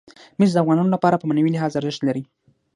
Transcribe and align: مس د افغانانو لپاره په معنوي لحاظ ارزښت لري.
مس 0.39 0.49
د 0.53 0.57
افغانانو 0.63 0.93
لپاره 0.95 1.15
په 1.19 1.27
معنوي 1.29 1.51
لحاظ 1.53 1.71
ارزښت 1.79 2.01
لري. 2.05 2.23